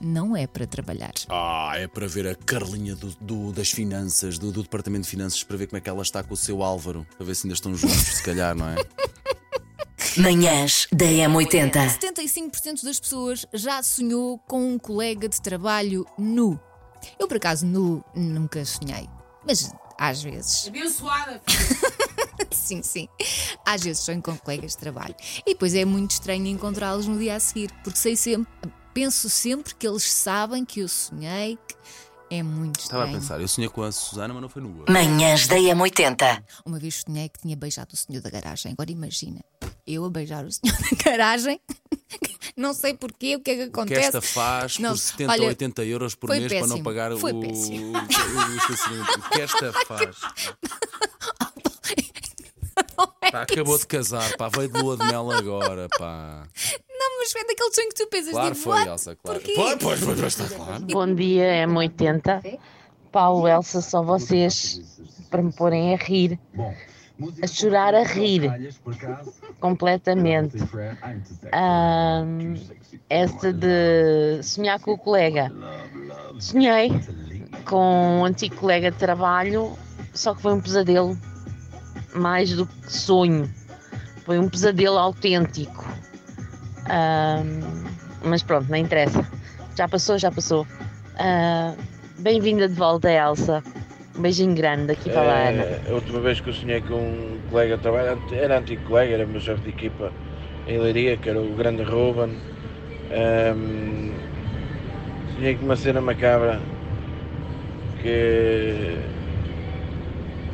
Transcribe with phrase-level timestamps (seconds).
[0.00, 1.12] não é para trabalhar.
[1.28, 5.42] Ah, é para ver a Carlinha do, do- das finanças, do, do Departamento de Finanças,
[5.42, 7.54] para ver como é que ela está com o seu Álvaro, para ver se ainda
[7.54, 8.76] estão juntos, se calhar, não é?
[10.16, 11.72] Manhãs da M80.
[11.72, 16.58] 75% das pessoas já sonhou com um colega de trabalho nu.
[17.18, 19.08] Eu, por acaso, nu nunca sonhei,
[19.46, 20.66] mas às vezes.
[20.68, 21.40] Abençoada.
[22.50, 23.08] Sim, sim.
[23.64, 25.14] Às vezes sonho com colegas de trabalho.
[25.46, 28.50] E depois é muito estranho encontrá-los no dia a seguir, porque sei sempre,
[28.98, 31.76] penso sempre que eles sabem que eu sonhei, que
[32.30, 33.20] é muito Estava a estranho.
[33.22, 34.84] pensar, eu sonhei com a Susana, mas não foi nua.
[34.88, 36.42] Manhãs da M80.
[36.66, 38.72] Uma vez sonhei que tinha beijado o senhor da garagem.
[38.72, 39.40] Agora imagina,
[39.86, 41.60] eu a beijar o senhor da garagem.
[42.56, 44.00] Não sei porquê, o que é que O que acontece.
[44.00, 46.84] esta faz Não, por 70 olha, ou 80 euros por mês para não péssimo.
[46.84, 47.92] pagar Foi o, o, péssimo.
[47.92, 49.18] o estacionamento?
[49.20, 50.16] O que esta faz?
[53.30, 56.48] Pá, acabou de casar, pá, veio de lua de mel agora, pá.
[57.18, 58.88] Mas é daquele sonho que tu pensas Claro tipo, foi, "What?
[58.88, 59.40] Elsa, claro.
[59.40, 60.84] Porquê?" Pois, pois, pois, pois, está claro.
[60.86, 62.58] Bom dia, M80.
[63.10, 64.80] Paulo, Elsa, só vocês
[65.30, 66.38] para me porem a rir,
[67.42, 68.72] a chorar a rir
[69.58, 70.56] completamente.
[71.52, 72.54] Ahm,
[73.10, 75.50] essa de sonhar com o colega.
[76.38, 76.90] Sonhei
[77.64, 79.76] com um antigo colega de trabalho,
[80.14, 81.18] só que foi um pesadelo
[82.14, 83.52] mais do que sonho.
[84.24, 85.84] Foi um pesadelo autêntico.
[88.24, 89.26] Mas pronto, não interessa.
[89.76, 90.66] Já passou, já passou.
[91.18, 91.74] Ah,
[92.18, 93.62] Bem-vinda de volta, Elsa.
[94.16, 95.62] Um beijinho grande aqui para a Ana.
[95.62, 99.14] Eh, A última vez que eu sonhei com um colega de trabalho, era antigo colega,
[99.14, 100.12] era meu chefe de equipa
[100.66, 102.36] em Leiria, que era o grande Ruben.
[103.12, 104.12] Ahm,
[105.36, 106.60] sonhei com uma cena macabra
[108.02, 108.98] que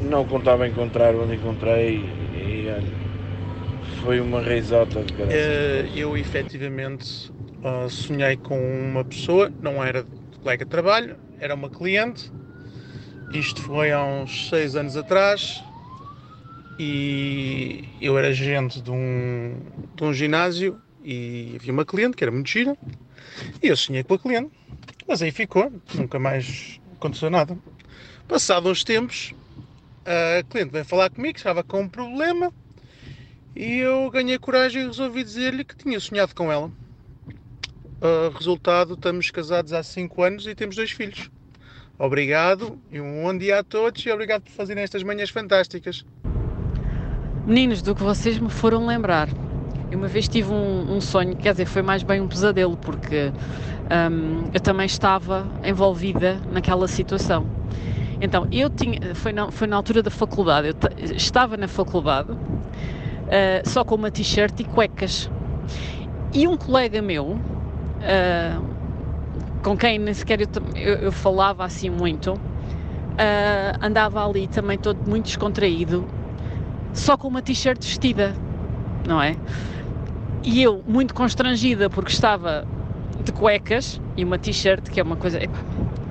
[0.00, 1.96] não contava encontrar onde encontrei
[2.34, 3.09] e olha,
[4.02, 5.32] foi uma risota de cara.
[5.32, 10.04] Eh, Eu efetivamente ah, sonhei com uma pessoa, não era
[10.42, 12.30] colega de trabalho, era uma cliente.
[13.32, 15.62] Isto foi há uns seis anos atrás
[16.78, 19.54] e eu era gerente de um,
[19.94, 22.76] de um ginásio e havia uma cliente que era muito gira
[23.62, 24.50] e eu sonhei com a cliente,
[25.06, 27.56] mas aí ficou, nunca mais aconteceu nada.
[28.26, 29.32] Passado uns tempos,
[30.04, 32.52] a cliente veio falar comigo, estava com um problema
[33.54, 36.70] e eu ganhei coragem e resolvi dizer-lhe que tinha sonhado com ela.
[38.00, 41.30] Uh, resultado, estamos casados há 5 anos e temos dois filhos.
[41.98, 46.04] Obrigado e um bom dia a todos e obrigado por fazerem estas manhãs fantásticas.
[47.46, 49.28] Meninos, do que vocês me foram lembrar.
[49.90, 53.32] Eu uma vez tive um, um sonho, quer dizer, foi mais bem um pesadelo, porque
[54.10, 57.44] hum, eu também estava envolvida naquela situação.
[58.20, 62.28] Então, eu tinha, foi na, foi na altura da faculdade, eu ta- estava na faculdade,
[63.30, 65.30] ah, só com uma t-shirt e cuecas.
[66.32, 67.38] E um colega meu,
[68.02, 68.60] ah,
[69.62, 72.38] com quem nem sequer eu, eu- eu falava assim muito,
[73.18, 76.06] ah, andava ali também todo muito descontraído,
[76.92, 78.34] só com uma t-shirt vestida,
[79.06, 79.36] não é?
[80.42, 82.66] E eu, muito constrangida, porque estava
[83.22, 85.38] de cuecas e uma t-shirt, que é uma coisa,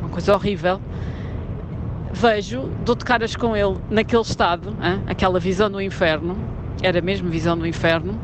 [0.00, 0.80] uma coisa horrível,
[2.12, 5.00] vejo, dou de caras com ele naquele estado, hã?
[5.06, 6.36] aquela visão do inferno,
[6.82, 8.18] era mesmo visão do inferno,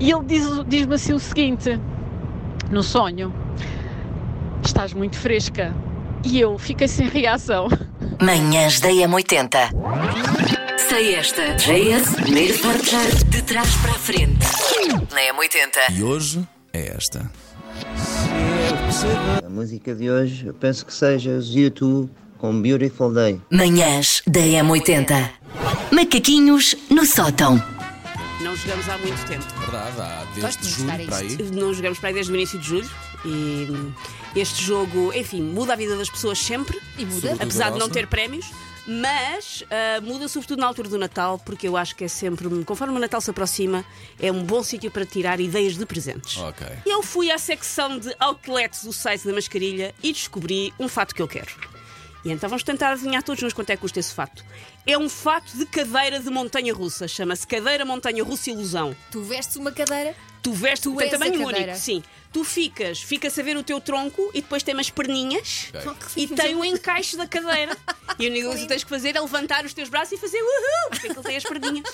[0.00, 1.78] e ele diz- diz-me assim o seguinte,
[2.70, 3.32] no sonho,
[4.64, 5.74] estás muito fresca.
[6.24, 7.68] E eu fiquei sem reação.
[8.20, 9.70] Manhãs da M80.
[10.88, 11.54] Sei esta.
[11.56, 14.38] JS, primeiro forjar de trás para a frente.
[15.12, 15.94] Na M80.
[15.96, 17.30] E hoje é esta.
[19.44, 23.40] A música de hoje eu penso que seja os YouTube com Beautiful Day.
[23.50, 25.28] Manhãs da M80.
[25.94, 27.54] Macaquinhos no sótão.
[28.40, 29.44] Não jogamos há muito tempo.
[29.60, 31.26] Verdade, há Gosto desde de julho para aí.
[31.28, 31.44] isto.
[31.54, 32.90] Não jogamos para aí desde o início de julho
[33.24, 33.28] e
[33.70, 33.92] hum,
[34.34, 36.80] este jogo, enfim, muda a vida das pessoas sempre.
[36.98, 37.14] E muda.
[37.14, 38.50] Sobretudo apesar de não ter prémios,
[38.88, 42.96] mas ah, muda sobretudo na altura do Natal, porque eu acho que é sempre, conforme
[42.96, 43.84] o Natal se aproxima,
[44.18, 46.38] é um bom sítio para tirar ideias de presentes.
[46.38, 46.66] Ok.
[46.84, 51.22] Eu fui à secção de outlets do site da mascarilha e descobri um fato que
[51.22, 51.52] eu quero.
[52.24, 54.42] E então vamos tentar adivinhar todos juntos quanto é que custa esse fato.
[54.86, 57.08] É um fato de cadeira de montanha russa.
[57.08, 58.94] Chama-se cadeira montanha russa ilusão.
[59.10, 61.72] Tu vestes uma cadeira, Tu vestes, Tu tem tamanho cadeira.
[61.72, 62.02] único, sim.
[62.30, 66.08] Tu ficas, fica-se a ver o teu tronco e depois tem umas perninhas Ok.
[66.16, 67.74] e tem o encaixe da cadeira.
[68.16, 70.36] E a única coisa que tens que fazer é levantar os teus braços e fazer
[70.40, 71.84] uhul, porque aquilo tem as perninhas.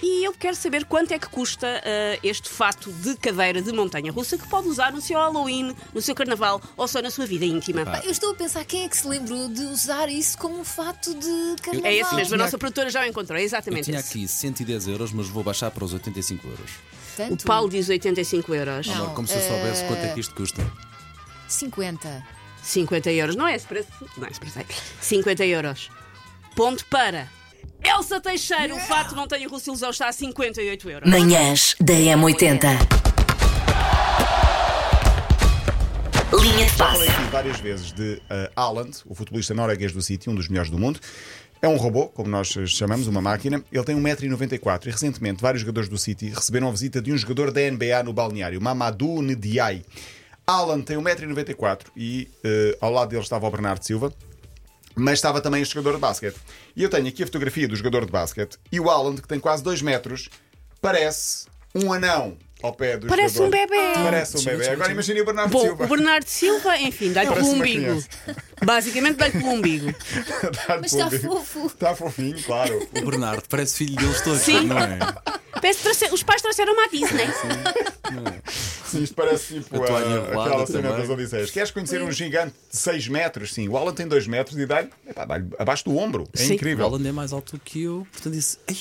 [0.00, 4.12] E eu quero saber quanto é que custa ah, este fato de cadeira de montanha
[4.12, 7.44] russa que pode usar no seu Halloween, no seu carnaval ou só na sua vida
[7.44, 7.80] íntima.
[8.04, 11.12] Eu estou a pensar quem é que se lembrou de usar isso como um fato
[11.12, 11.90] de carnaval.
[11.90, 14.08] É esse mesmo, a nossa produtora já o encontrou, é Eu exatamente tinha esse.
[14.10, 16.70] aqui 110 euros, mas vou baixar para os 85 euros.
[16.70, 17.44] O Tanto?
[17.44, 18.86] Paulo diz 85 euros.
[18.86, 18.94] Não.
[18.94, 20.64] Amor, como se eu soubesse quanto é que isto custa.
[21.48, 22.26] 50.
[22.62, 23.36] 50 euros.
[23.36, 23.88] Não é esse preço?
[24.16, 24.58] Não é esse preço.
[24.58, 24.64] é
[25.00, 25.90] 50 euros.
[26.56, 27.28] Ponto para.
[27.82, 31.10] Elsa Teixeira, o fato não tenho Russo Ilusão está a 58 euros.
[31.10, 32.64] Manhãs da M80.
[36.40, 37.20] Linha de Falei passe.
[37.20, 40.78] aqui várias vezes de uh, Haaland, o futebolista norueguês do City, um dos melhores do
[40.78, 40.98] mundo.
[41.64, 43.64] É um robô, como nós chamamos, uma máquina.
[43.72, 47.50] Ele tem 1,94m e recentemente vários jogadores do City receberam a visita de um jogador
[47.50, 49.82] da NBA no balneário, Mamadou Ndiaye.
[50.46, 54.12] Haaland tem 1,94m e eh, ao lado dele estava o Bernardo Silva,
[54.94, 56.36] mas estava também o jogador de basquete.
[56.76, 59.40] E eu tenho aqui a fotografia do jogador de basquete e o Haaland, que tem
[59.40, 60.28] quase 2 metros,
[60.82, 63.66] parece um anão ao pé do Parece um jogador.
[63.68, 63.92] bebê.
[63.94, 64.68] Parece um bebê.
[64.70, 65.84] Agora imagine o Bernardo Bom, Silva.
[65.84, 68.04] o Bernardo Silva, enfim, dá-lhe Parece pelo uma umbigo.
[68.64, 69.94] Basicamente, dá-lhe pelo umbigo.
[70.80, 71.66] Mas está fofo.
[71.66, 72.88] Está fofinho, claro.
[72.96, 74.66] O Bernardo parece filho deles todos, Sim.
[74.66, 74.98] não é?
[75.52, 77.26] Parece que trouxe- os pais trouxeram uma Disney.
[78.86, 80.98] Sim, isto parece tipo A toalha a- enrolada aquela cena também.
[80.98, 81.50] das Odisseias.
[81.50, 83.52] Queres conhecer um gigante de 6 metros?
[83.54, 86.28] Sim, o Alan tem 2 metros e dá-lhe epá, dá-lhe abaixo do ombro.
[86.34, 86.52] É Sim.
[86.52, 86.86] O incrível.
[86.86, 88.58] Alan é mais alto que eu, portanto disse.
[88.68, 88.76] "Ei,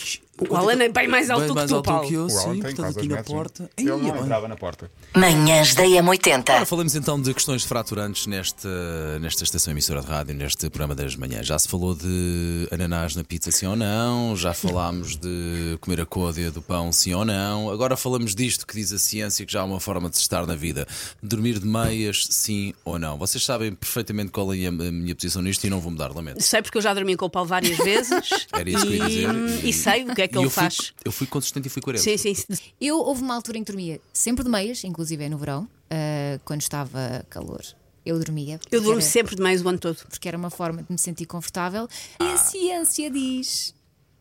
[0.50, 2.07] O Alan é bem mais alto bem do que mais tu, alto Paulo.
[2.07, 3.33] que eu, sim, portanto aqui na metros.
[3.35, 3.69] porta.
[3.77, 4.21] Ele Ei, não bem.
[4.24, 4.91] entrava na porta.
[5.15, 6.65] Manhãs da Ora, M80.
[6.65, 11.45] falamos então de questões fraturantes nesta, nesta estação emissora de rádio, neste programa das manhãs.
[11.45, 14.35] Já se falou de ananás na pizza, sim ou não?
[14.35, 17.69] Já falámos de comer a côdea do pão, sim ou não?
[17.69, 20.47] Agora falamos disto que diz a ciência que já há uma forma de se estar
[20.47, 20.88] na vida.
[21.21, 23.18] Dormir de meias, sim ou não?
[23.19, 26.41] Vocês sabem perfeitamente qual é a a minha posição nisto e não vou mudar, lamento.
[26.41, 28.09] Sei porque eu já dormi com o Paulo várias vezes.
[28.52, 29.63] Era isso que eu ia dizer.
[29.63, 30.94] e, e sei o que é que E ele eu fui, faz.
[31.06, 32.03] eu fui consistente e fui coerente.
[32.03, 32.45] Sim, sim, sim.
[32.81, 36.39] Eu houve uma altura em que dormia sempre de meias, inclusive é no verão, ah,
[36.45, 37.61] quando estava calor.
[38.06, 38.59] Eu dormia.
[38.69, 39.95] Eu durmo era- sempre de mais o ano todo.
[40.09, 41.87] Porque era uma forma de me sentir confortável.
[42.19, 43.73] E a ciência diz: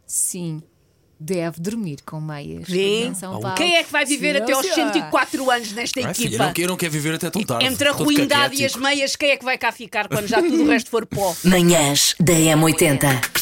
[0.07, 0.63] sim,
[1.19, 2.67] deve dormir com meias.
[2.69, 3.13] Sim.
[3.57, 4.93] Quem é que vai viver até aos Ciência.
[4.93, 6.45] 104 anos nesta Ai, filha, eu, equipa?
[6.47, 7.65] não, eu não quero viver até tão tarde.
[7.65, 10.63] Entre a ruindade e as meias, quem é que vai cá ficar quando já tudo
[10.63, 11.35] o resto for pó?
[11.45, 13.42] Manhãs da M80.